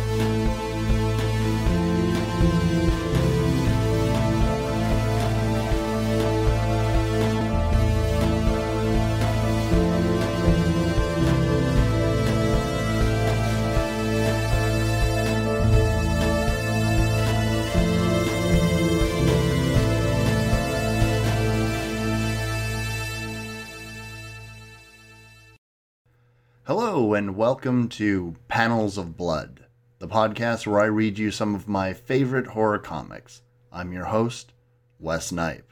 [27.13, 29.67] And welcome to Panels of Blood,
[29.99, 33.44] the podcast where I read you some of my favorite horror comics.
[33.71, 34.52] I'm your host,
[34.99, 35.71] Wes Knipe.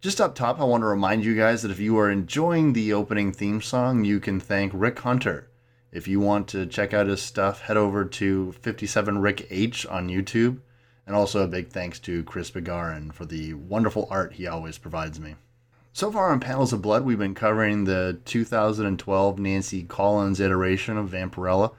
[0.00, 2.92] Just up top, I want to remind you guys that if you are enjoying the
[2.92, 5.50] opening theme song, you can thank Rick Hunter.
[5.90, 10.08] If you want to check out his stuff, head over to 57 Rick H on
[10.08, 10.60] YouTube.
[11.04, 15.18] And also a big thanks to Chris Begarin for the wonderful art he always provides
[15.18, 15.34] me.
[15.92, 21.10] So far on Panels of Blood, we've been covering the 2012 Nancy Collins iteration of
[21.10, 21.72] Vampirella.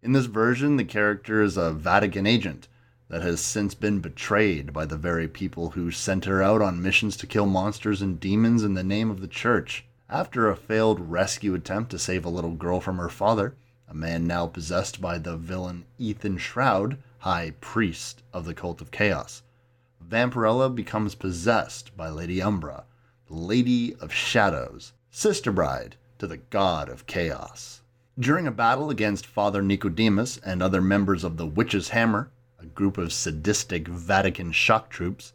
[0.00, 2.68] In this version, the character is a Vatican agent
[3.08, 7.16] that has since been betrayed by the very people who sent her out on missions
[7.16, 9.84] to kill monsters and demons in the name of the church.
[10.08, 13.56] After a failed rescue attempt to save a little girl from her father,
[13.88, 18.92] a man now possessed by the villain Ethan Shroud, high priest of the cult of
[18.92, 19.42] chaos,
[20.00, 22.84] Vampirella becomes possessed by Lady Umbra
[23.34, 27.80] Lady of Shadows, sister bride to the god of chaos.
[28.18, 32.98] During a battle against Father Nicodemus and other members of the Witch's Hammer, a group
[32.98, 35.32] of sadistic Vatican shock troops,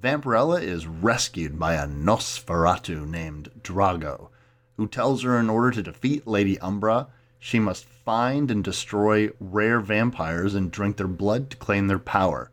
[0.00, 4.28] Vampirella is rescued by a Nosferatu named Drago,
[4.76, 7.08] who tells her in order to defeat Lady Umbra,
[7.40, 12.52] she must find and destroy rare vampires and drink their blood to claim their power.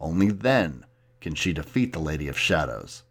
[0.00, 0.86] Only then
[1.20, 3.02] can she defeat the Lady of Shadows.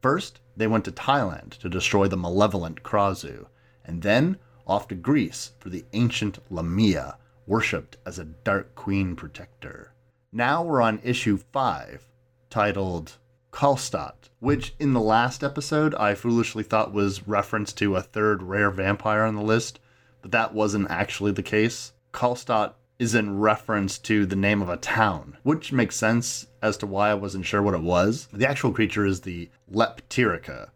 [0.00, 3.46] First, they went to Thailand to destroy the malevolent Krasue,
[3.84, 9.92] and then off to Greece for the ancient Lamia, worshipped as a Dark Queen protector.
[10.32, 12.08] Now we're on issue 5,
[12.50, 13.18] titled
[13.52, 18.70] Kalstadt, which in the last episode I foolishly thought was reference to a third rare
[18.70, 19.78] vampire on the list,
[20.22, 21.92] but that wasn't actually the case.
[22.12, 26.86] Kalstadt is in reference to the name of a town, which makes sense as to
[26.86, 28.28] why I wasn't sure what it was.
[28.32, 30.70] The actual creature is the Leptirica,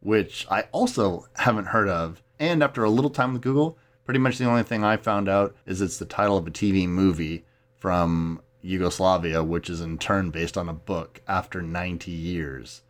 [0.00, 2.22] which I also haven't heard of.
[2.38, 5.54] And after a little time with Google, pretty much the only thing I found out
[5.64, 7.44] is it's the title of a TV movie
[7.78, 12.82] from Yugoslavia, which is in turn based on a book after 90 years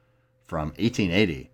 [0.44, 1.50] from 1880.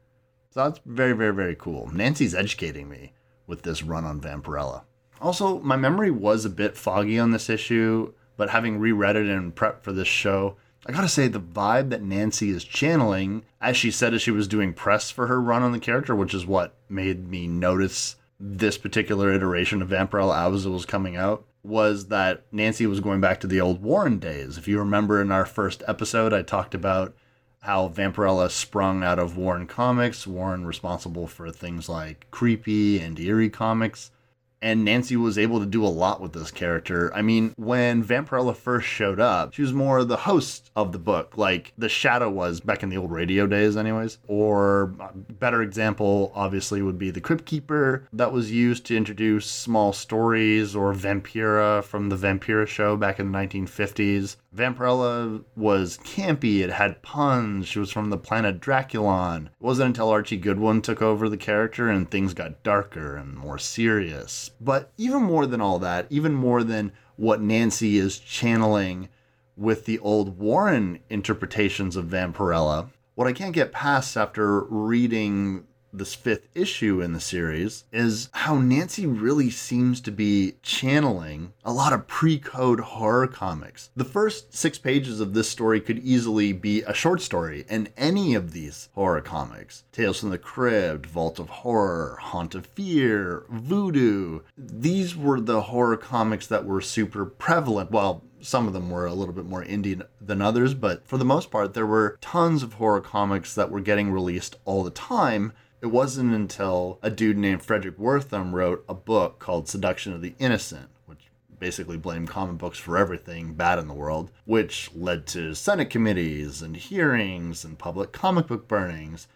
[0.51, 1.91] So that's very, very, very cool.
[1.93, 3.13] Nancy's educating me
[3.47, 4.83] with this run on Vampirella.
[5.21, 9.55] Also, my memory was a bit foggy on this issue, but having reread it and
[9.55, 10.57] prep for this show,
[10.87, 14.49] I gotta say the vibe that Nancy is channeling, as she said as she was
[14.49, 18.79] doing press for her run on the character, which is what made me notice this
[18.79, 23.47] particular iteration of Vampirella it was coming out, was that Nancy was going back to
[23.49, 24.57] the old Warren days.
[24.57, 27.15] If you remember in our first episode, I talked about
[27.61, 33.51] how Vampirella sprung out of Warren Comics, Warren responsible for things like Creepy and Eerie
[33.51, 34.13] Comics
[34.61, 37.13] and Nancy was able to do a lot with this character.
[37.15, 41.37] I mean, when Vampirella first showed up, she was more the host of the book,
[41.37, 44.19] like the Shadow was back in the old radio days, anyways.
[44.27, 49.47] Or a better example, obviously, would be the Crypt Keeper that was used to introduce
[49.47, 54.37] small stories, or Vampira from the Vampira show back in the 1950s.
[54.55, 59.47] Vampirella was campy, it had puns, she was from the planet Draculon.
[59.47, 63.59] It wasn't until Archie Goodwin took over the character and things got darker and more
[63.59, 64.48] serious.
[64.61, 69.09] But even more than all that, even more than what Nancy is channeling
[69.57, 76.15] with the old Warren interpretations of Vampirella, what I can't get past after reading this
[76.15, 81.93] fifth issue in the series is how Nancy really seems to be channeling a lot
[81.93, 83.91] of pre code horror comics.
[83.97, 88.35] The first six pages of this story could easily be a short story in any
[88.35, 94.41] of these horror comics Tales from the Crypt, Vault of Horror, Haunt of Fear, Voodoo.
[94.57, 97.91] These were the horror comics that were super prevalent.
[97.91, 101.25] Well, some of them were a little bit more indie than others, but for the
[101.25, 105.53] most part, there were tons of horror comics that were getting released all the time
[105.81, 110.35] it wasn't until a dude named Fredric Wertham wrote a book called Seduction of the
[110.39, 115.55] Innocent, which basically blamed comic books for everything bad in the world, which led to
[115.55, 119.29] Senate committees and hearings and public comic book burnings.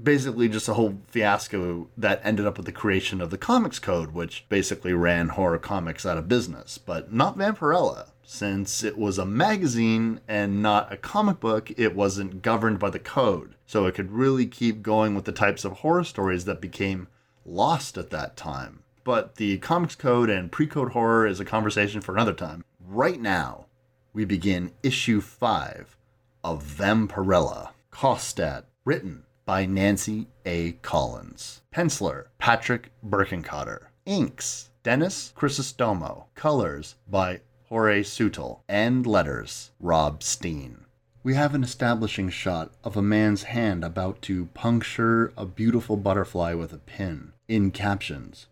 [0.00, 4.12] Basically, just a whole fiasco that ended up with the creation of the Comics Code,
[4.12, 8.10] which basically ran horror comics out of business, but not Vampirella.
[8.32, 13.00] Since it was a magazine and not a comic book, it wasn't governed by the
[13.00, 13.56] code.
[13.66, 17.08] So it could really keep going with the types of horror stories that became
[17.44, 18.84] lost at that time.
[19.02, 22.64] But the comics code and pre code horror is a conversation for another time.
[22.78, 23.66] Right now,
[24.12, 25.96] we begin issue 5
[26.44, 30.72] of Vampirella, Kostat, written by Nancy A.
[30.82, 31.62] Collins.
[31.74, 33.86] Penciler, Patrick Berkenkotter.
[34.06, 36.26] Inks, Dennis Crisostomo.
[36.36, 37.40] Colors by
[37.70, 38.62] Jorge Sutil.
[38.68, 40.86] And letters, Rob Steen.
[41.22, 46.54] We have an establishing shot of a man's hand about to puncture a beautiful butterfly
[46.54, 47.32] with a pin.
[47.46, 48.48] In captions,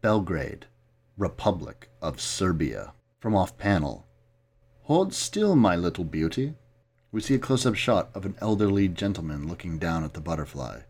[0.00, 0.66] Belgrade,
[1.16, 2.92] Republic of Serbia.
[3.20, 4.06] From off panel,
[4.82, 6.54] Hold still, my little beauty.
[7.12, 10.80] We see a close up shot of an elderly gentleman looking down at the butterfly,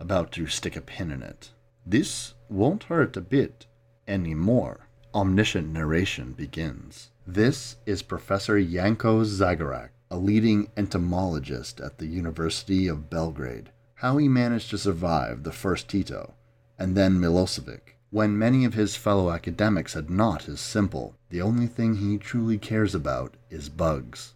[0.00, 1.52] about to stick a pin in it.
[1.86, 3.66] This won't hurt a bit
[4.08, 4.85] any more.
[5.16, 7.08] Omniscient narration begins.
[7.26, 13.70] This is Professor Janko Zagarak, a leading entomologist at the University of Belgrade.
[13.94, 16.34] How he managed to survive the first Tito,
[16.78, 21.16] and then Milosevic, when many of his fellow academics had not is simple.
[21.30, 24.34] The only thing he truly cares about is bugs.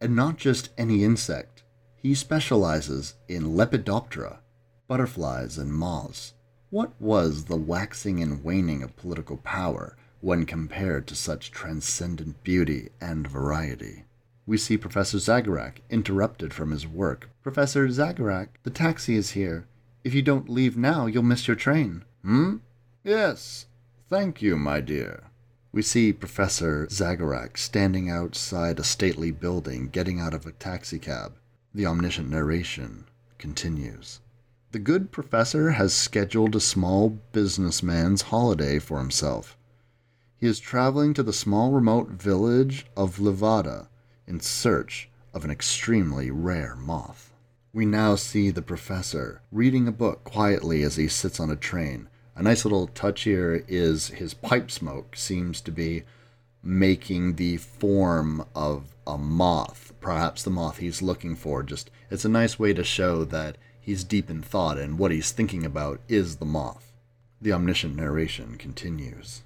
[0.00, 1.64] And not just any insect.
[1.96, 4.38] He specializes in Lepidoptera,
[4.86, 6.34] butterflies, and moths.
[6.70, 12.88] What was the waxing and waning of political power when compared to such transcendent beauty
[12.98, 14.04] and variety?
[14.46, 17.28] We see Professor Zagarak interrupted from his work.
[17.42, 19.66] Professor Zagarak, the taxi is here.
[20.02, 22.04] If you don't leave now, you'll miss your train.
[22.22, 22.56] Hmm?
[23.02, 23.66] Yes.
[24.08, 25.24] Thank you, my dear.
[25.72, 31.34] We see Professor Zagarak standing outside a stately building, getting out of a taxicab.
[31.74, 33.04] The omniscient narration
[33.36, 34.20] continues.
[34.72, 39.58] The good professor has scheduled a small businessman's holiday for himself.
[40.44, 43.88] He is traveling to the small remote village of Levada
[44.26, 47.32] in search of an extremely rare moth.
[47.72, 52.10] We now see the professor reading a book quietly as he sits on a train.
[52.36, 56.02] A nice little touch here is his pipe smoke seems to be
[56.62, 61.62] making the form of a moth, perhaps the moth he's looking for.
[61.62, 65.32] Just it's a nice way to show that he's deep in thought and what he's
[65.32, 66.92] thinking about is the moth.
[67.40, 69.42] The omniscient narration continues.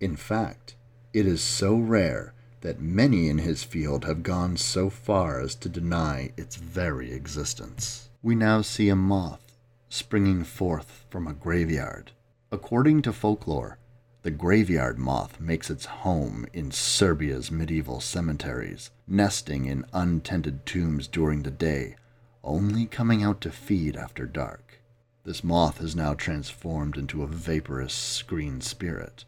[0.00, 0.76] In fact,
[1.12, 5.68] it is so rare that many in his field have gone so far as to
[5.68, 8.08] deny its very existence.
[8.22, 9.48] We now see a moth
[9.88, 12.12] springing forth from a graveyard.
[12.52, 13.78] According to folklore,
[14.22, 21.42] the graveyard moth makes its home in Serbia's medieval cemeteries, nesting in untended tombs during
[21.42, 21.96] the day,
[22.44, 24.80] only coming out to feed after dark.
[25.24, 29.24] This moth is now transformed into a vaporous green spirit.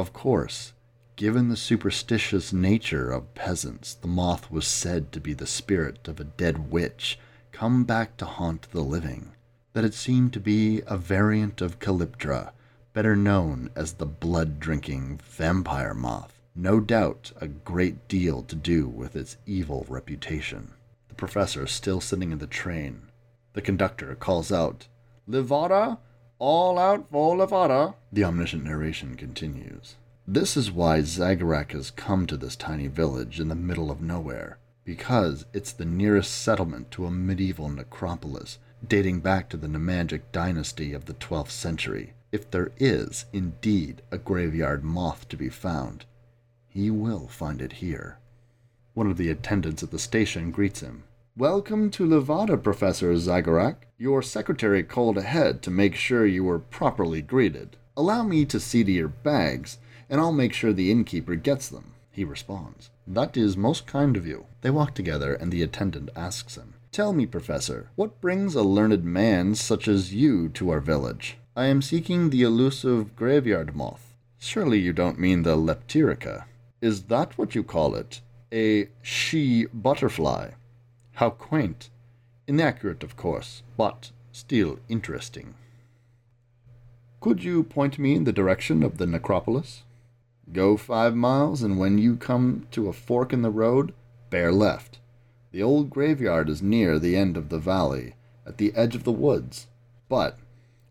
[0.00, 0.72] Of course,
[1.16, 6.18] given the superstitious nature of peasants, the moth was said to be the spirit of
[6.18, 7.18] a dead witch
[7.52, 9.32] come back to haunt the living
[9.74, 12.52] that it seemed to be a variant of Calyptra,
[12.94, 16.40] better known as the blood drinking vampire moth.
[16.54, 20.72] No doubt a great deal to do with its evil reputation.
[21.08, 23.02] The professor still sitting in the train.
[23.52, 24.88] The conductor calls out,
[25.28, 25.98] Levada?
[26.40, 27.96] All out for Levada?
[28.10, 29.96] The omniscient narration continues.
[30.26, 34.56] This is why Zagarak has come to this tiny village in the middle of nowhere,
[34.82, 38.56] because it's the nearest settlement to a medieval necropolis
[38.88, 42.14] dating back to the Nemanjic dynasty of the 12th century.
[42.32, 46.06] If there is indeed a graveyard moth to be found,
[46.68, 48.16] he will find it here.
[48.94, 51.02] One of the attendants at the station greets him.
[51.40, 53.76] Welcome to Levada, Professor Zagorak.
[53.96, 57.78] Your secretary called ahead to make sure you were properly greeted.
[57.96, 59.78] Allow me to see to your bags,
[60.10, 61.94] and I'll make sure the innkeeper gets them.
[62.10, 62.90] He responds.
[63.06, 64.44] That is most kind of you.
[64.60, 69.02] They walk together, and the attendant asks him, Tell me, Professor, what brings a learned
[69.02, 71.38] man such as you to our village?
[71.56, 74.14] I am seeking the elusive graveyard moth.
[74.38, 76.44] Surely you don't mean the Leptirica.
[76.82, 78.20] Is that what you call it?
[78.52, 80.50] A she butterfly?
[81.14, 81.90] How quaint.
[82.46, 85.54] Inaccurate, of course, but still interesting.
[87.20, 89.82] Could you point me in the direction of the necropolis?
[90.52, 93.92] Go five miles, and when you come to a fork in the road,
[94.30, 94.98] bear left.
[95.52, 98.14] The old graveyard is near the end of the valley,
[98.46, 99.66] at the edge of the woods.
[100.08, 100.38] But,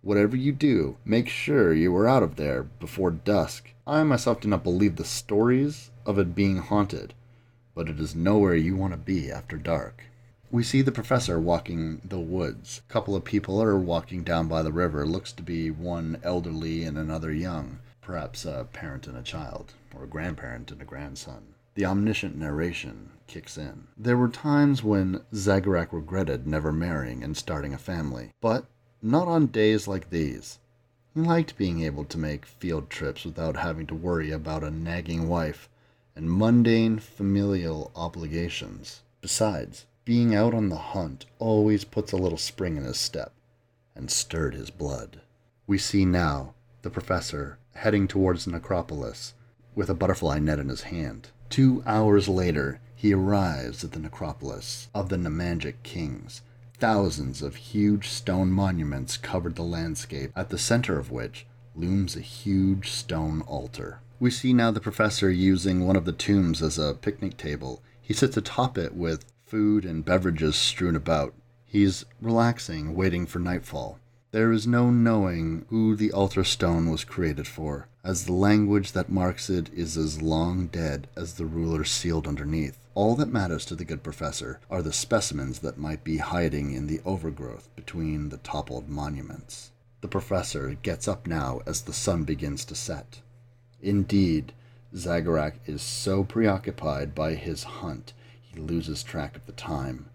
[0.02, 3.74] whatever you do, make sure you are out of there before dusk.
[3.88, 7.14] I myself do not believe the stories of it being haunted,
[7.80, 10.04] but it is nowhere you want to be after dark.
[10.52, 12.82] We see the professor walking the woods.
[12.90, 15.06] A couple of people are walking down by the river.
[15.06, 17.80] Looks to be one elderly and another young.
[18.02, 21.54] perhaps a parent and a child, or a grandparent and a grandson.
[21.76, 23.88] The omniscient narration kicks in.
[23.96, 28.66] There were times when Zagorak regretted never marrying and starting a family, but
[29.02, 30.60] not on days like these.
[31.16, 35.30] He liked being able to make field trips without having to worry about a nagging
[35.30, 35.70] wife
[36.20, 39.04] and mundane familial obligations.
[39.22, 43.32] Besides, being out on the hunt always puts a little spring in his step
[43.96, 45.22] and stirred his blood.
[45.66, 49.34] We see now the professor heading towards the necropolis
[49.76, 51.30] with a butterfly net in his hand.
[51.50, 56.42] Two hours later, he arrives at the necropolis of the Nemanjic kings.
[56.80, 61.46] Thousands of huge stone monuments covered the landscape, at the center of which
[61.78, 64.02] looms a huge stone altar.
[64.22, 67.82] We see now the professor using one of the tombs as a picnic table.
[68.02, 71.34] He sits atop it with food and beverages strewn about.
[71.66, 73.98] He's relaxing, waiting for nightfall.
[74.32, 79.10] There is no knowing who the altar stone was created for, as the language that
[79.10, 82.78] marks it is as long dead as the ruler sealed underneath.
[82.96, 86.88] All that matters to the good professor are the specimens that might be hiding in
[86.88, 89.72] the overgrowth between the toppled monuments.
[90.02, 93.22] The professor gets up now as the sun begins to set.
[93.82, 94.54] Indeed,
[94.96, 100.10] Zagorak is so preoccupied by his hunt he loses track of the time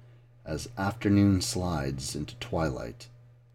[0.45, 3.09] as afternoon slides into twilight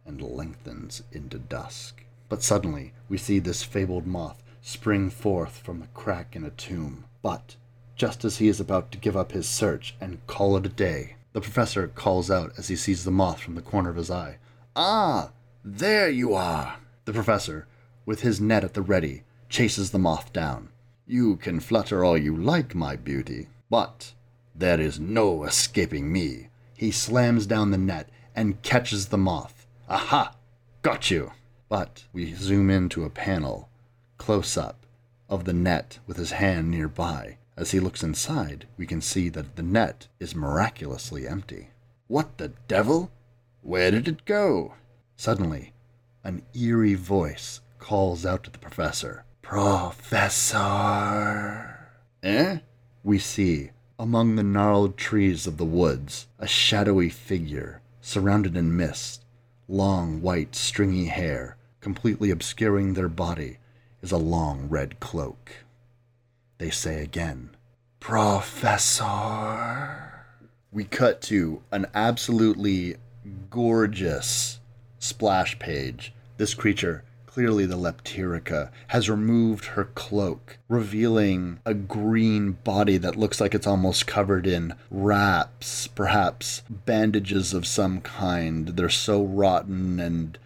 [0.06, 2.04] and lengthens into dusk.
[2.30, 7.06] But suddenly we see this fabled moth spring forth from a crack in a tomb.
[7.22, 7.56] But
[7.96, 11.16] just as he is about to give up his search and call it a day,
[11.34, 14.38] the professor calls out as he sees the moth from the corner of his eye.
[14.76, 15.32] Ah,
[15.64, 16.78] there you are!
[17.06, 17.68] The professor,
[18.06, 20.70] with his net at the ready, chases the moth down.
[21.08, 24.14] You can flutter all you like, my beauty, but
[24.56, 26.50] there is no escaping me.
[26.76, 29.66] He slams down the net and catches the moth.
[29.90, 30.36] Aha!
[30.84, 31.32] Got you!
[31.68, 33.70] But we zoom into a panel,
[34.18, 34.86] close up,
[35.28, 37.38] of the net with his hand nearby.
[37.58, 41.70] As he looks inside, we can see that the net is miraculously empty.
[42.08, 43.12] What the devil?
[43.62, 44.76] Where did it go?
[45.18, 45.74] Suddenly,
[46.24, 50.60] an eerie voice calls out to the professor Professor!
[52.22, 52.60] Eh?
[53.04, 59.26] We see, among the gnarled trees of the woods, a shadowy figure, surrounded in mist.
[59.68, 63.58] Long, white, stringy hair, completely obscuring their body,
[64.04, 65.52] is a long red cloak.
[66.60, 67.50] They say again,
[68.00, 69.08] Professor.
[70.72, 72.98] We cut to an absolutely
[73.50, 74.60] gorgeous
[75.00, 76.14] splash page.
[76.38, 83.40] This creature clearly the Leptirica, has removed her cloak, revealing a green body that looks
[83.40, 88.70] like it's almost covered in wraps, perhaps bandages of some kind.
[88.70, 90.40] They're so rotten and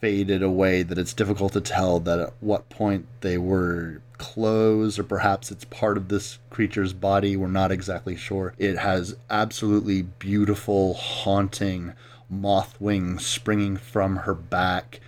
[0.00, 5.04] faded away that it's difficult to tell that at what point they were clothes or
[5.04, 7.36] perhaps it's part of this creature's body.
[7.36, 8.54] We're not exactly sure.
[8.58, 11.92] It has absolutely beautiful, haunting
[12.28, 14.98] moth wings springing from her back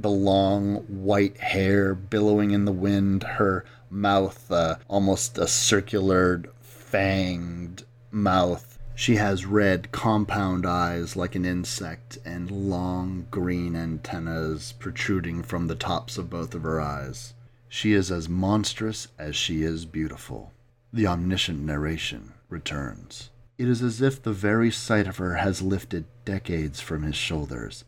[0.00, 7.82] the long white hair billowing in the wind, her mouth uh, almost a circular, fanged
[8.12, 8.78] mouth.
[8.94, 15.74] She has red compound eyes like an insect and long green antennas protruding from the
[15.74, 17.34] tops of both of her eyes.
[17.68, 20.52] She is as monstrous as she is beautiful.
[20.92, 23.30] The omniscient narration returns.
[23.58, 27.84] It is as if the very sight of her has lifted decades from his shoulders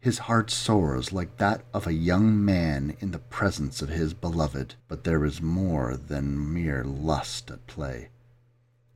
[0.00, 4.74] his heart soars like that of a young man in the presence of his beloved,
[4.86, 8.08] but there is more than mere lust at play.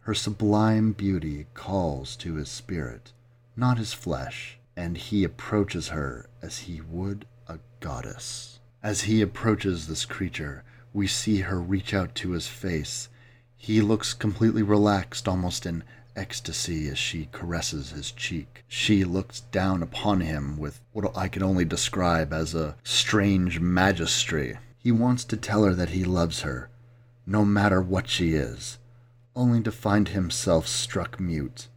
[0.01, 3.13] Her sublime beauty calls to his spirit,
[3.57, 8.61] not his flesh, and he approaches her as he would a goddess.
[8.83, 13.09] As he approaches this creature, we see her reach out to his face.
[13.57, 15.85] He looks completely relaxed, almost in
[16.17, 18.65] ecstasy as she caresses his cheek.
[18.69, 24.59] She looks down upon him with what I can only describe as a strange majesty.
[24.79, 26.69] He wants to tell her that he loves her,
[27.27, 28.79] no matter what she is,
[29.37, 31.69] only to find himself struck mute.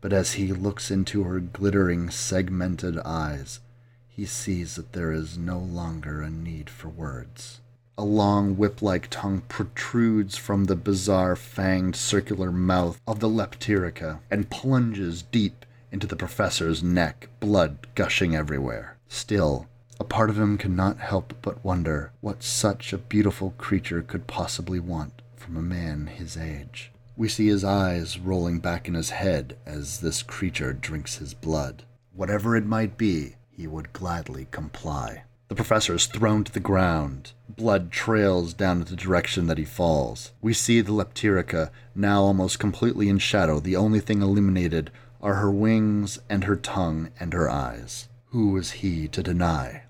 [0.00, 3.60] But as he looks into her glittering, segmented eyes,
[4.06, 7.60] he sees that there is no longer a need for words.
[7.98, 14.20] A long whip like tongue protrudes from the bizarre fanged circular mouth of the Leptirica
[14.30, 18.98] and plunges deep into the professor's neck, blood gushing everywhere.
[19.08, 19.66] Still,
[19.98, 24.78] a part of him cannot help but wonder what such a beautiful creature could possibly
[24.78, 26.92] want from a man his age.
[27.16, 31.84] We see his eyes rolling back in his head as this creature drinks his blood.
[32.12, 35.22] Whatever it might be, he would gladly comply.
[35.48, 37.32] The professor is thrown to the ground.
[37.48, 40.32] Blood trails down in the direction that he falls.
[40.40, 43.60] We see the Leptirica, now almost completely in shadow.
[43.60, 44.90] The only thing illuminated
[45.22, 48.08] are her wings and her tongue and her eyes.
[48.30, 49.84] Who is he to deny?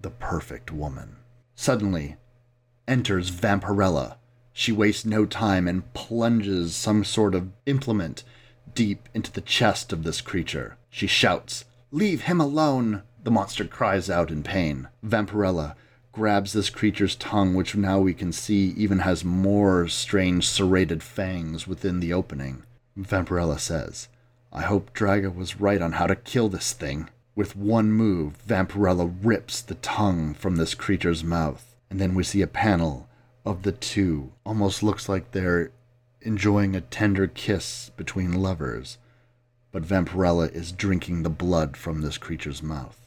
[0.00, 1.16] The perfect woman.
[1.54, 2.16] Suddenly
[2.86, 4.16] enters Vampirella.
[4.52, 8.24] She wastes no time and plunges some sort of implement
[8.74, 10.76] deep into the chest of this creature.
[10.90, 13.02] She shouts, Leave him alone!
[13.28, 14.88] The monster cries out in pain.
[15.04, 15.74] Vampirella
[16.12, 21.66] grabs this creature's tongue, which now we can see even has more strange serrated fangs
[21.66, 22.62] within the opening.
[22.98, 24.08] Vampirella says,
[24.50, 27.10] I hope Drago was right on how to kill this thing.
[27.34, 32.40] With one move, Vampirella rips the tongue from this creature's mouth, and then we see
[32.40, 33.10] a panel
[33.44, 34.32] of the two.
[34.46, 35.70] Almost looks like they're
[36.22, 38.96] enjoying a tender kiss between lovers,
[39.70, 43.04] but Vampirella is drinking the blood from this creature's mouth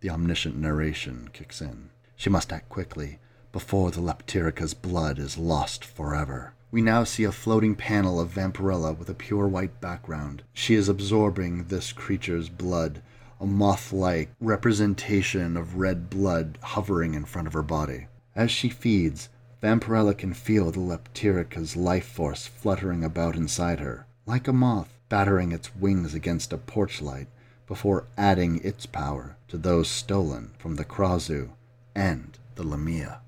[0.00, 1.90] the omniscient narration kicks in.
[2.16, 3.18] She must act quickly
[3.52, 6.52] before the Leptirica's blood is lost forever.
[6.70, 10.42] We now see a floating panel of Vampirella with a pure white background.
[10.52, 13.00] She is absorbing this creature's blood,
[13.40, 18.08] a moth like representation of red blood hovering in front of her body.
[18.34, 19.30] As she feeds,
[19.62, 25.52] Vampirella can feel the Leptirica's life force fluttering about inside her, like a moth battering
[25.52, 27.28] its wings against a porch light
[27.66, 31.50] before adding its power to those stolen from the Krasue
[31.94, 33.20] and the Lamia.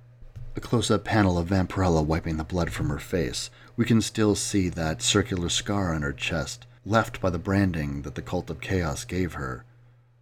[0.57, 3.51] A close up panel of Vampirella wiping the blood from her face.
[3.77, 8.15] We can still see that circular scar on her chest, left by the branding that
[8.15, 9.65] the Cult of Chaos gave her,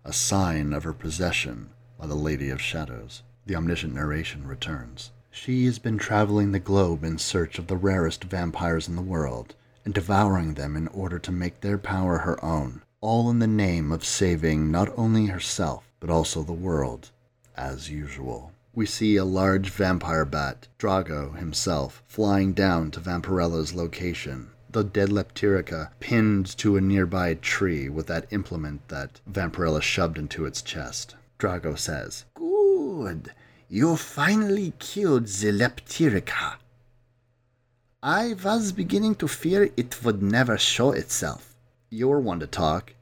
[0.05, 3.23] a sign of her possession by the Lady of Shadows.
[3.47, 5.11] The omniscient narration returns.
[5.31, 9.55] She has been traveling the globe in search of the rarest vampires in the world,
[9.85, 13.93] and devouring them in order to make their power her own all in the name
[13.93, 17.09] of saving not only herself, but also the world,
[17.57, 18.51] as usual.
[18.75, 24.51] We see a large vampire bat, Drago himself, flying down to Vampirella's location.
[24.71, 30.45] The dead Leptirica pinned to a nearby tree with that implement that Vampirella shoved into
[30.45, 31.15] its chest.
[31.39, 33.33] Drago says, Good.
[33.69, 36.57] You finally killed the Leptirica.
[38.03, 41.55] I was beginning to fear it would never show itself.
[41.89, 42.95] You're one to talk.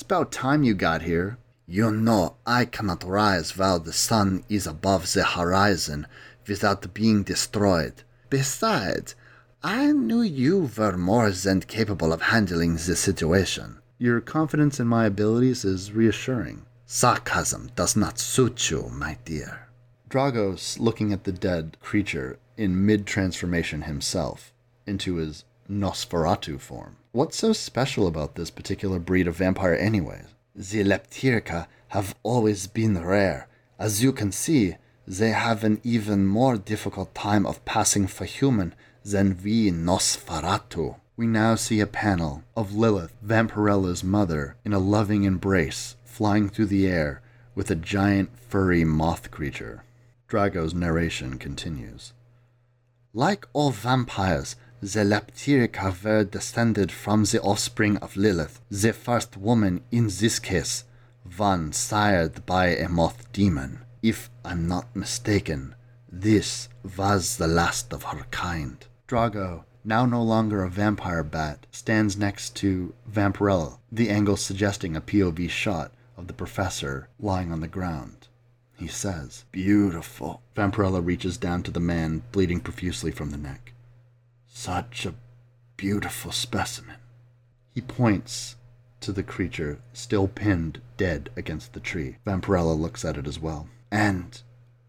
[0.00, 1.36] It's about time you got here.
[1.66, 6.06] You know I cannot rise while the sun is above the horizon
[6.48, 8.02] without being destroyed.
[8.30, 9.14] Besides,
[9.62, 13.80] I knew you were more than capable of handling the situation.
[13.98, 16.64] Your confidence in my abilities is reassuring.
[16.86, 19.68] Sarcasm does not suit you, my dear.
[20.08, 24.54] Dragos looking at the dead creature in mid transformation himself
[24.86, 26.96] into his Nosferatu form.
[27.12, 30.26] What's so special about this particular breed of vampire, anyways?
[30.54, 33.46] The Leptirica have always been rare.
[33.78, 38.74] As you can see, they have an even more difficult time of passing for human
[39.04, 40.96] than we Nosferatu.
[41.16, 46.66] We now see a panel of Lilith, Vampirella's mother, in a loving embrace, flying through
[46.66, 47.22] the air
[47.54, 49.84] with a giant furry moth creature.
[50.26, 52.12] Drago's narration continues.
[53.12, 59.82] Like all vampires, the Leptirica were descended from the offspring of Lilith, the first woman
[59.90, 60.84] in this case,
[61.36, 63.80] one sired by a moth demon.
[64.02, 65.74] If I'm not mistaken,
[66.10, 68.86] this was the last of her kind.
[69.06, 75.02] Drago, now no longer a vampire bat, stands next to Vampirella, the angle suggesting a
[75.02, 78.28] POV shot of the professor lying on the ground.
[78.78, 80.40] He says, Beautiful.
[80.56, 83.74] Vampirella reaches down to the man, bleeding profusely from the neck.
[84.62, 85.14] Such a
[85.78, 86.96] beautiful specimen.
[87.74, 88.56] He points
[89.00, 92.18] to the creature still pinned dead against the tree.
[92.26, 93.70] Vampirella looks at it as well.
[93.90, 94.38] And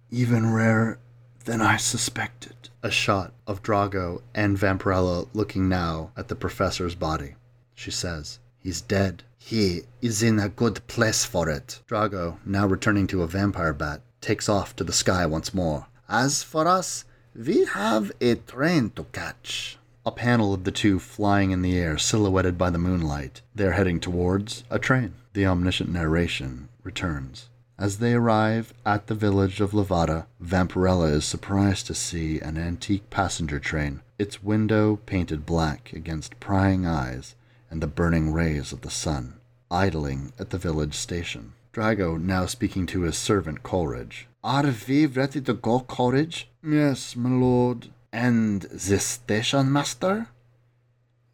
[0.09, 0.99] even rarer
[1.45, 2.67] than I suspected.
[2.83, 7.35] A shot of Drago and Vampirella looking now at the professor's body.
[7.73, 9.23] She says, He's dead.
[9.37, 11.79] He is in a good place for it.
[11.87, 15.87] Drago, now returning to a vampire bat, takes off to the sky once more.
[16.09, 17.05] As for us,
[17.35, 19.77] we have a train to catch.
[20.05, 23.41] A panel of the two flying in the air, silhouetted by the moonlight.
[23.55, 25.13] They're heading towards a train.
[25.33, 27.47] The omniscient narration returns.
[27.77, 33.09] As they arrive at the village of Levada, Vampirella is surprised to see an antique
[33.09, 37.35] passenger train, its window painted black against prying eyes
[37.69, 39.35] and the burning rays of the sun,
[39.69, 41.53] idling at the village station.
[41.73, 44.27] Drago now speaking to his servant Coleridge.
[44.43, 46.49] Are we ready to go, Coleridge?
[46.61, 47.87] Yes, my lord.
[48.11, 50.27] And the station master?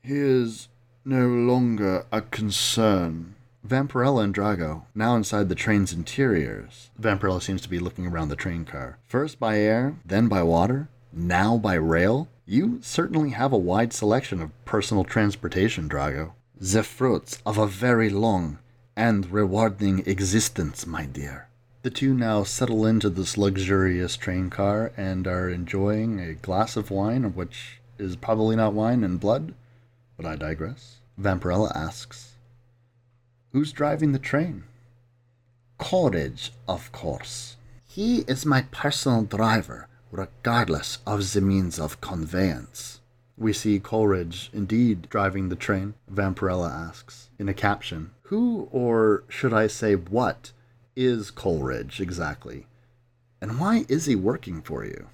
[0.03, 0.67] He is
[1.03, 3.33] no longer a concern.
[3.67, 6.91] Vampirella and Drago, now inside the train's interiors.
[7.01, 8.99] Vampirella seems to be looking around the train car.
[9.07, 12.27] First by air, then by water, now by rail.
[12.45, 16.33] You certainly have a wide selection of personal transportation, Drago.
[16.59, 18.59] The fruits of a very long
[18.97, 21.47] and rewarding existence, my dear.
[21.83, 26.89] The two now settle into this luxurious train car and are enjoying a glass of
[26.89, 29.53] wine, which is probably not wine and blood,
[30.17, 30.97] but I digress.
[31.21, 32.33] Vampirella asks,
[33.53, 34.63] Who's driving the train?
[35.77, 37.55] Coleridge, of course.
[37.85, 42.99] He is my personal driver, regardless of the means of conveyance.
[43.37, 48.09] We see Coleridge indeed driving the train, Vampirella asks, in a caption.
[48.27, 50.51] Who, or should I say what,
[50.97, 52.67] is Coleridge exactly?
[53.39, 55.07] And why is he working for you?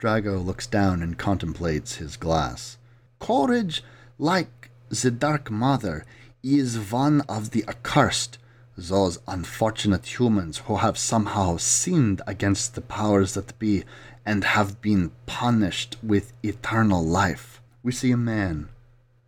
[0.00, 2.76] Drago looks down and contemplates his glass.
[3.20, 3.84] Coleridge,
[4.18, 6.04] like the Dark Mother,
[6.42, 8.36] is one of the accursed,
[8.76, 13.84] those unfortunate humans who have somehow sinned against the powers that be
[14.24, 17.62] and have been punished with eternal life.
[17.84, 18.70] We see a man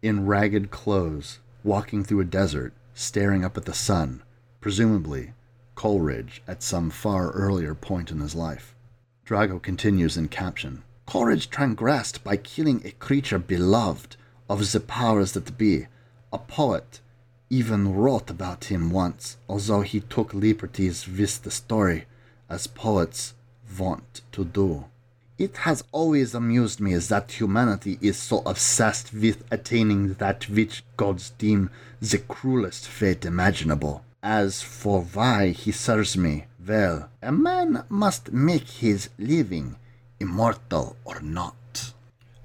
[0.02, 4.20] in ragged clothes walking through a desert, staring up at the sun,
[4.60, 5.32] presumably
[5.76, 8.74] Coleridge at some far earlier point in his life.
[9.24, 14.16] Drago continues in caption Coleridge transgressed by killing a creature beloved
[14.48, 15.86] of the powers that be.
[16.32, 17.00] A poet
[17.48, 22.06] even wrote about him once, although he took liberties with the story,
[22.50, 23.34] as poets
[23.78, 24.86] wont to do.
[25.38, 31.30] It has always amused me that humanity is so obsessed with attaining that which gods
[31.38, 31.70] deem
[32.00, 34.02] the cruelest fate imaginable.
[34.20, 39.76] As for why he serves me, well, a man must make his living,
[40.18, 41.92] immortal or not.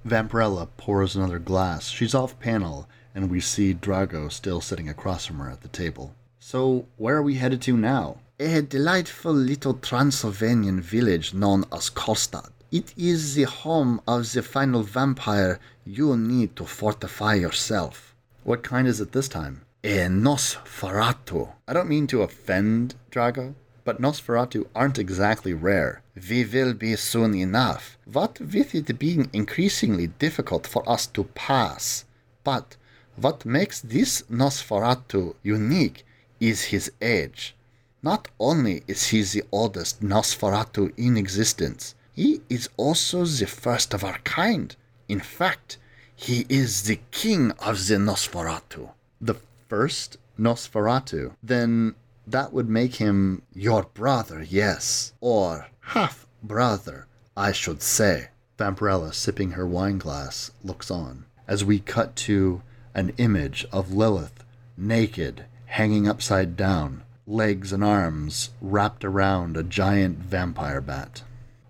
[0.05, 1.87] Vampirella pours another glass.
[1.87, 6.13] She's off panel, and we see Drago still sitting across from her at the table.
[6.39, 8.17] So, where are we headed to now?
[8.39, 12.51] A delightful little Transylvanian village known as Karlstad.
[12.73, 18.15] It is the home of the final vampire you need to fortify yourself.
[18.43, 19.61] What kind is it this time?
[19.83, 21.53] A Nosferatu.
[21.67, 26.01] I don't mean to offend, Drago, but Nosferatu aren't exactly rare.
[26.27, 27.95] We will be soon enough.
[28.11, 32.05] What with it being increasingly difficult for us to pass.
[32.43, 32.75] But
[33.15, 36.07] what makes this Nosferatu unique
[36.39, 37.55] is his age.
[38.01, 44.03] Not only is he the oldest Nosferatu in existence, he is also the first of
[44.03, 44.75] our kind.
[45.07, 45.77] In fact,
[46.15, 48.91] he is the king of the Nosferatu.
[49.19, 49.35] The
[49.67, 51.33] first Nosferatu?
[51.41, 51.95] Then
[52.25, 55.13] that would make him your brother, yes.
[55.19, 58.29] Or half brother, I should say.
[58.57, 62.61] Vampirella, sipping her wine glass, looks on as we cut to
[62.93, 64.43] an image of Lilith,
[64.77, 71.23] naked, hanging upside down, legs and arms wrapped around a giant vampire bat.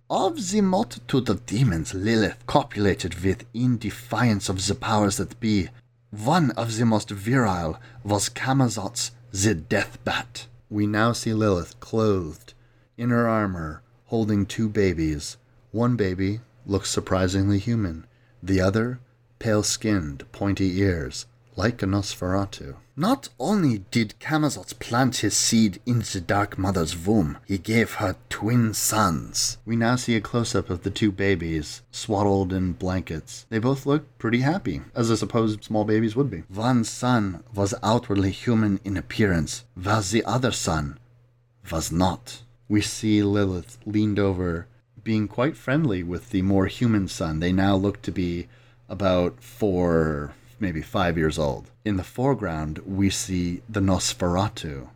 [0.10, 5.70] Of the multitude of demons Lilith copulated with in defiance of the powers that be,
[6.12, 10.48] one of the most virile was Camazotz the Death Bat.
[10.70, 12.54] We now see Lilith clothed
[12.98, 15.38] in her armor, holding two babies.
[15.72, 18.06] One baby looks surprisingly human,
[18.44, 19.00] the other
[19.40, 22.76] pale skinned, pointy ears, like a Nosferatu.
[22.96, 28.16] Not only did Camazotz plant his seed in the Dark Mother's womb, he gave her
[28.30, 29.58] twin sons.
[29.66, 33.48] We now see a close up of the two babies, swaddled in blankets.
[33.50, 36.44] They both look pretty happy, as I suppose small babies would be.
[36.50, 41.00] One son was outwardly human in appearance, while the other son
[41.72, 42.44] was not.
[42.70, 44.68] We see Lilith leaned over,
[45.04, 47.40] being quite friendly with the more human son.
[47.40, 48.48] They now look to be
[48.88, 50.34] about four
[50.64, 51.70] maybe five years old.
[51.84, 54.88] In the foreground, we see the Nosferatu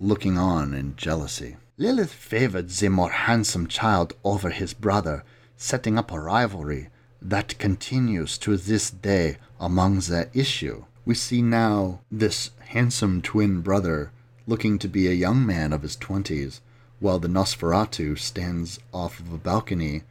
[0.00, 1.56] looking on in jealousy.
[1.78, 5.22] Lilith favored the more handsome child over his brother,
[5.56, 6.88] setting up a rivalry
[7.22, 10.86] that continues to this day among the issue.
[11.04, 14.10] We see now this handsome twin brother
[14.48, 16.60] looking to be a young man of his twenties,
[16.98, 20.02] while the Nosferatu stands off of a balcony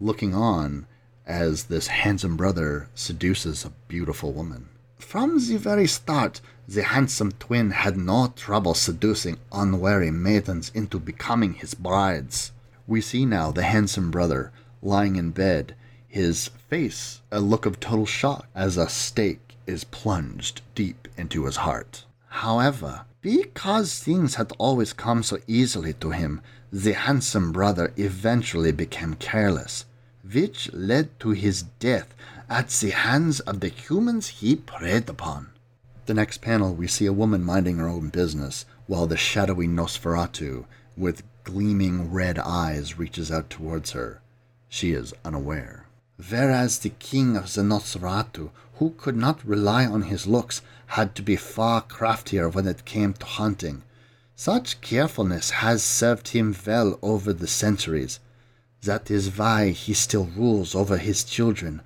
[0.00, 0.86] looking on
[1.26, 4.68] as this handsome brother seduces a beautiful woman.
[4.98, 11.54] From the very start, the handsome twin had no trouble seducing unwary maidens into becoming
[11.54, 12.52] his brides.
[12.86, 15.74] We see now the handsome brother lying in bed,
[16.08, 21.56] his face a look of total shock as a stake is plunged deep into his
[21.56, 22.04] heart.
[22.28, 26.40] However, because things had always come so easily to him,
[26.72, 29.86] the handsome brother eventually became careless
[30.32, 32.14] which led to his death
[32.48, 35.50] at the hands of the humans he preyed upon.
[36.06, 40.66] The next panel, we see a woman minding her own business, while the shadowy Nosferatu,
[40.96, 44.20] with gleaming red eyes, reaches out towards her.
[44.68, 45.86] She is unaware.
[46.28, 51.22] Whereas the king of the Nosferatu, who could not rely on his looks, had to
[51.22, 53.82] be far craftier when it came to hunting.
[54.36, 58.20] Such carefulness has served him well over the centuries.
[58.84, 61.80] That is why he still rules over his children,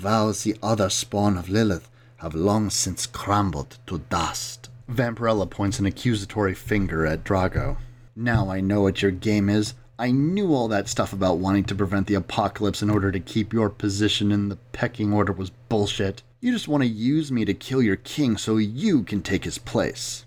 [0.00, 4.70] while the other spawn of Lilith have long since crumbled to dust.
[4.88, 7.78] Vampirella points an accusatory finger at Drago.
[8.14, 9.74] Now I know what your game is.
[9.98, 13.52] I knew all that stuff about wanting to prevent the apocalypse in order to keep
[13.52, 16.22] your position in the pecking order was bullshit.
[16.40, 19.58] You just want to use me to kill your king so you can take his
[19.58, 20.24] place.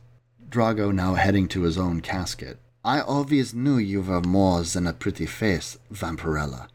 [0.50, 2.60] Drago now heading to his own casket.
[2.88, 6.70] I always knew you were more than a pretty face, Vampirella.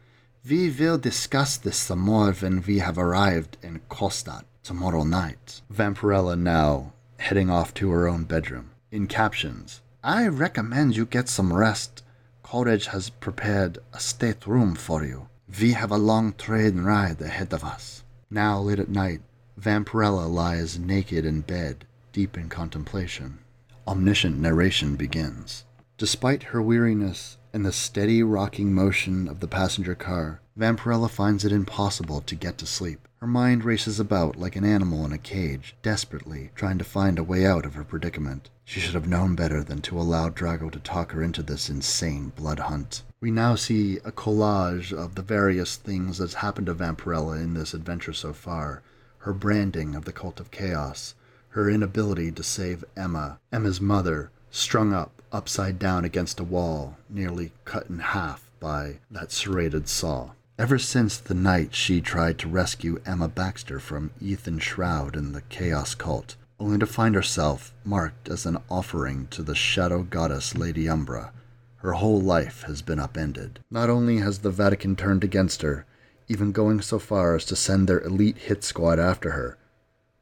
[0.47, 5.61] We will discuss this some more when we have arrived in Kostat tomorrow night.
[5.73, 8.69] Vampirella now heading off to her own bedroom.
[8.91, 12.03] In captions, I recommend you get some rest.
[12.43, 15.29] Coleridge has prepared a stateroom for you.
[15.59, 18.03] We have a long train ride ahead of us.
[18.29, 19.21] Now, late at night,
[19.59, 23.39] Vampirella lies naked in bed, deep in contemplation.
[23.87, 25.65] Omniscient narration begins.
[25.99, 31.51] Despite her weariness and the steady rocking motion of the passenger car, Vampirella finds it
[31.51, 33.07] impossible to get to sleep.
[33.21, 37.23] Her mind races about like an animal in a cage, desperately trying to find a
[37.23, 38.49] way out of her predicament.
[38.65, 42.33] She should have known better than to allow Drago to talk her into this insane
[42.35, 43.03] blood hunt.
[43.21, 47.75] We now see a collage of the various things that's happened to Vampirella in this
[47.75, 48.81] adventure so far.
[49.19, 51.13] Her branding of the cult of chaos,
[51.49, 57.51] her inability to save Emma, Emma's mother, strung up upside down against a wall, nearly
[57.65, 60.29] cut in half by that serrated saw.
[60.57, 65.41] Ever since the night she tried to rescue Emma Baxter from Ethan Shroud and the
[65.41, 70.87] Chaos Cult, only to find herself marked as an offering to the shadow goddess Lady
[70.87, 71.33] Umbra,
[71.77, 73.59] her whole life has been upended.
[73.69, 75.85] Not only has the Vatican turned against her,
[76.29, 79.57] even going so far as to send their elite hit squad after her,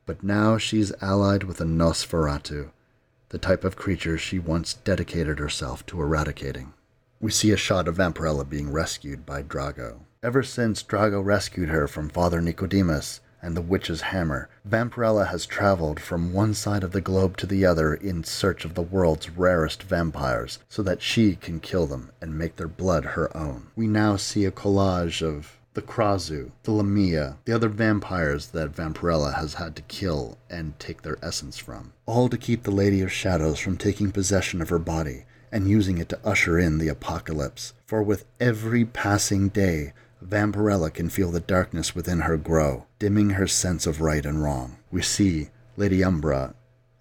[0.06, 2.72] but now she's allied with a Nosferatu,
[3.32, 6.74] the type of creature she once dedicated herself to eradicating.
[7.22, 10.02] We see a shot of Vampirella being rescued by Drago.
[10.22, 16.00] Ever since Drago rescued her from Father Nicodemus and the witch's hammer, Vampirella has traveled
[16.00, 19.82] from one side of the globe to the other in search of the world's rarest
[19.82, 23.68] vampires, so that she can kill them and make their blood her own.
[23.76, 29.36] We now see a collage of the Krasue, the Lamia, the other vampires that Vampirella
[29.36, 31.94] has had to kill and take their essence from.
[32.06, 35.98] All to keep the Lady of Shadows from taking possession of her body and using
[35.98, 37.74] it to usher in the apocalypse.
[37.86, 39.94] For with every passing day,
[40.26, 44.78] Vampirella can feel the darkness within her grow, dimming her sense of right and wrong.
[44.92, 46.54] We see Lady Umbra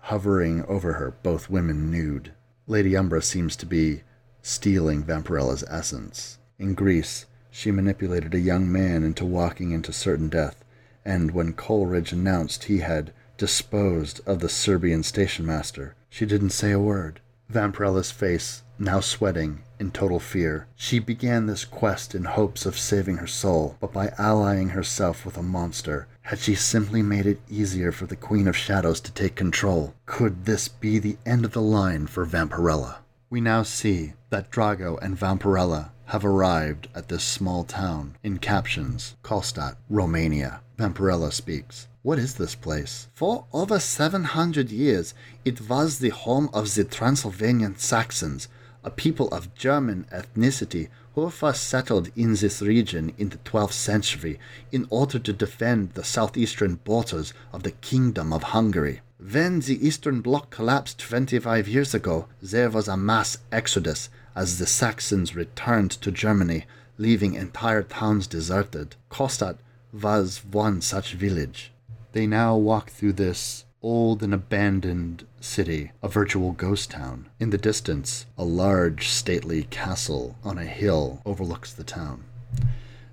[0.04, 2.32] hovering over her, both women nude.
[2.66, 4.02] Lady Umbra seems to be
[4.42, 6.38] stealing Vampirella's essence.
[6.58, 10.64] In Greece, she manipulated a young man into walking into certain death,
[11.04, 16.72] and when Coleridge announced he had disposed of the Serbian station master, she didn't say
[16.72, 17.20] a word.
[17.48, 20.66] Vampirella's face now sweating in total fear.
[20.76, 25.36] She began this quest in hopes of saving her soul, but by allying herself with
[25.36, 29.34] a monster, had she simply made it easier for the Queen of Shadows to take
[29.34, 29.94] control?
[30.06, 32.98] Could this be the end of the line for Vampirella?
[33.28, 38.16] We now see that Drago and Vampirella have arrived at this small town.
[38.24, 40.60] In captions, Kostat, Romania.
[40.76, 41.86] Vampirella speaks.
[42.02, 43.06] What is this place?
[43.14, 48.48] For over 700 years, it was the home of the Transylvanian Saxons,
[48.82, 54.40] a people of German ethnicity who first settled in this region in the 12th century
[54.72, 59.00] in order to defend the southeastern borders of the Kingdom of Hungary.
[59.20, 64.66] When the Eastern Bloc collapsed 25 years ago, there was a mass exodus as the
[64.66, 66.66] Saxons returned to Germany,
[66.98, 68.96] leaving entire towns deserted.
[69.10, 69.56] Kostat
[69.92, 71.72] was one such village.
[72.12, 77.26] They now walk through this old and abandoned city, a virtual ghost town.
[77.38, 82.24] In the distance, a large, stately castle on a hill overlooks the town.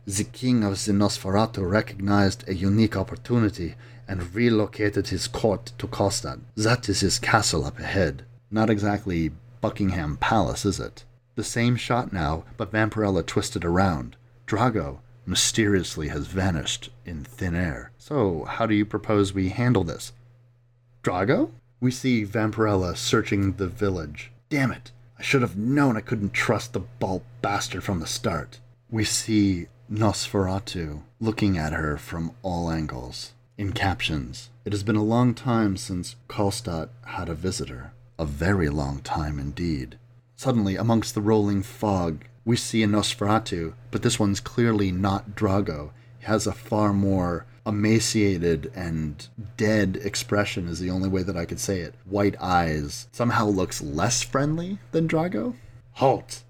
[0.06, 3.75] The king of the Nosferatu recognized a unique opportunity
[4.08, 6.39] and relocated his court to Kostat.
[6.56, 8.23] That is his castle up ahead.
[8.49, 11.03] Not exactly Buckingham Palace, is it?
[11.38, 14.15] The same shot now, but Vampirella twisted around.
[14.47, 17.91] Drago mysteriously has vanished in thin air.
[18.00, 20.13] So, how do you propose we handle this?
[21.04, 21.52] Drago?
[21.80, 24.32] We see Vampirella searching the village.
[24.50, 24.91] Damn it!
[25.19, 28.60] I should have known I couldn't trust the bald bastard from the start.
[28.89, 33.34] We see Nosferatu looking at her from all angles.
[33.60, 34.50] in captions.
[34.65, 37.91] It has been a long time since Karlstadt had a visitor.
[38.17, 40.00] A very long time indeed.
[40.38, 45.89] Suddenly, amongst the rolling fog, we see a Nosferatu, but this one's clearly not Drago.
[46.19, 51.45] He has a far more emaciated and dead expression, is the only way that I
[51.45, 51.95] could say it.
[52.06, 53.08] White eyes.
[53.12, 55.56] Somehow looks less friendly than Drago.
[55.93, 56.43] Halt!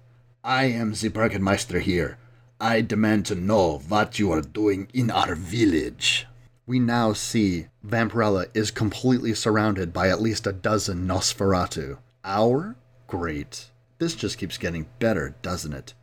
[0.44, 2.18] I am the Burgermeister here.
[2.60, 6.26] I demand to know what you are doing in our village.
[6.66, 11.96] We now see Vampirella is completely surrounded by at least a dozen Nosferatu.
[12.22, 12.76] Our?
[13.06, 13.70] Great.
[13.98, 15.94] This just keeps getting better, doesn't it?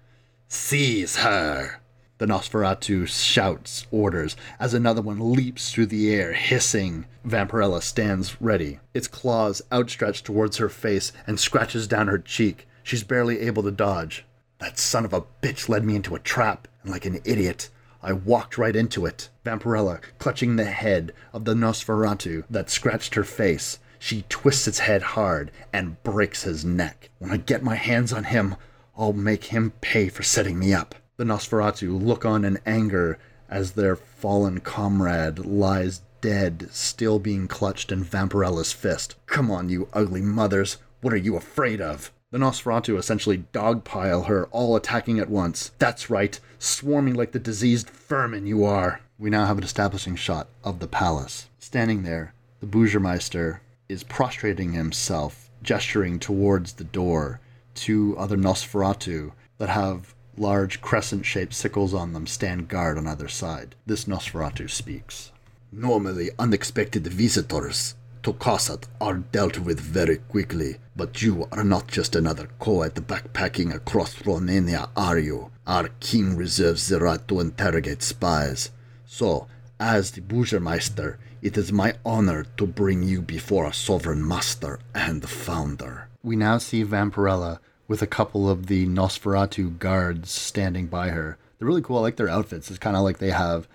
[0.49, 1.79] Seize her!
[2.17, 7.05] The Nosferatu shouts orders as another one leaps through the air, hissing.
[7.25, 12.67] Vampirella stands ready, its claws outstretched towards her face and scratches down her cheek.
[12.83, 14.25] She's barely able to dodge.
[14.59, 17.69] That son of a bitch led me into a trap, and like an idiot,
[18.01, 19.29] I walked right into it.
[19.43, 25.01] Vampirella, clutching the head of the Nosferatu that scratched her face, she twists its head
[25.01, 27.09] hard and breaks his neck.
[27.17, 28.55] When I get my hands on him,
[28.95, 30.93] I'll make him pay for setting me up.
[31.17, 33.17] The Nosferatu look on in anger
[33.49, 39.15] as their fallen comrade lies dead, still being clutched in Vampirella's fist.
[39.25, 42.11] Come on, you ugly mothers, what are you afraid of?
[42.29, 45.71] The Nosferatu essentially dogpile her, all attacking at once.
[45.79, 49.01] That's right, swarming like the diseased vermin you are.
[49.17, 51.47] We now have an establishing shot of the palace.
[51.57, 57.39] Standing there, the Bürgermeister is prostrating himself, gesturing towards the door.
[57.73, 63.27] Two other Nosferatu that have large crescent shaped sickles on them stand guard on either
[63.27, 63.75] side.
[63.85, 65.31] This Nosferatu speaks.
[65.71, 72.15] Normally, unexpected visitors to Karlstadt are dealt with very quickly, but you are not just
[72.15, 75.51] another Coed backpacking across Romania, are you?
[75.67, 78.71] Our king reserves the right to interrogate spies.
[79.05, 79.47] So,
[79.79, 85.27] as the Bürgermeister, it is my honor to bring you before our sovereign master and
[85.27, 86.07] founder.
[86.23, 91.37] We now see Vampirella with a couple of the Nosferatu guards standing by her.
[91.57, 91.97] They're really cool.
[91.97, 92.69] I like their outfits.
[92.69, 93.67] It's kind of like they have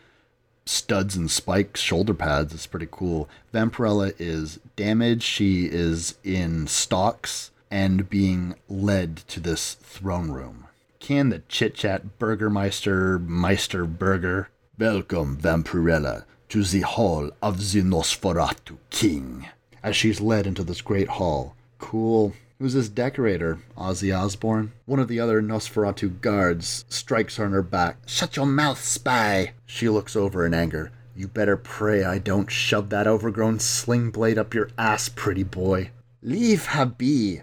[0.66, 2.52] studs and spikes, shoulder pads.
[2.52, 3.28] It's pretty cool.
[3.52, 5.22] Vampirella is damaged.
[5.22, 10.66] She is in stocks and being led to this throne room.
[10.98, 14.50] Can the chit chat Burgermeister Meister Burger?
[14.78, 19.46] Welcome, Vampirella, to the hall of the Nosferatu King.
[19.84, 21.54] As she's led into this great hall.
[21.78, 22.34] Cool.
[22.58, 23.60] Who's this decorator?
[23.78, 24.72] Ozzy Osbourne?
[24.84, 27.98] One of the other Nosferatu guards strikes her on her back.
[28.04, 29.52] Shut your mouth, spy!
[29.64, 30.90] She looks over in anger.
[31.14, 35.90] You better pray I don't shove that overgrown sling blade up your ass, pretty boy.
[36.20, 37.42] Leave her be.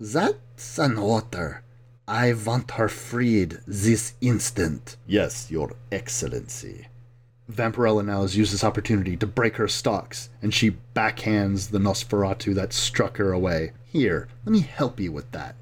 [0.00, 1.62] That's an order.
[2.08, 4.96] I want her freed this instant.
[5.06, 6.86] Yes, your excellency.
[7.50, 12.54] Vampirella now has used this opportunity to break her stocks, and she backhands the Nosferatu
[12.54, 13.72] that struck her away.
[13.84, 15.54] Here, let me help you with that.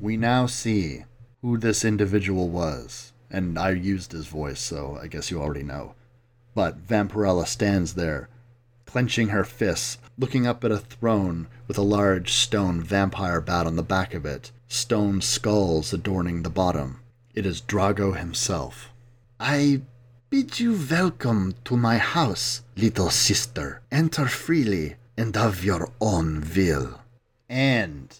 [0.00, 1.04] We now see
[1.42, 5.94] who this individual was, and I used his voice, so I guess you already know.
[6.54, 8.30] But Vampirella stands there,
[8.86, 13.76] clenching her fists, looking up at a throne with a large stone vampire bat on
[13.76, 17.00] the back of it, stone skulls adorning the bottom.
[17.34, 18.90] It is Drago himself.
[19.38, 19.82] I
[20.34, 23.80] bid you welcome to my house, little sister.
[23.92, 26.98] Enter freely and of your own will.
[27.48, 28.12] And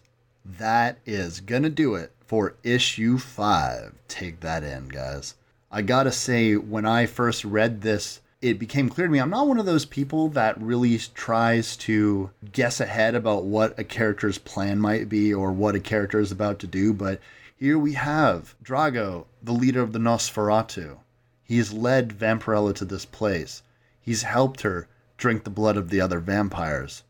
[0.44, 3.94] that is gonna do it for issue five.
[4.07, 5.35] Take that in, guys.
[5.72, 9.48] I gotta say, when I first read this, it became clear to me I'm not
[9.48, 14.79] one of those people that really tries to guess ahead about what a character's plan
[14.79, 17.20] might be or what a character is about to do, but
[17.57, 20.98] here we have Drago, the leader of the Nosferatu.
[21.45, 23.63] He has led Vampirella to this place.
[24.01, 27.03] He's helped her drink the blood of the other vampires.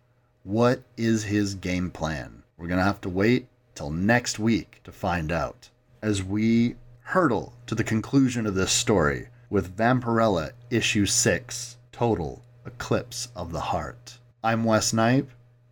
[0.43, 2.43] What is his game plan?
[2.59, 5.71] We're going to have to wait till next week to find out.
[6.03, 13.29] As we hurtle to the conclusion of this story with Vampirella issue 6 Total Eclipse
[13.37, 14.19] of the Heart.
[14.43, 15.31] I'm Wes Knipe,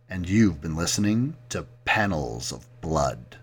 [0.09, 3.42] and you've been listening to Panels of Blood.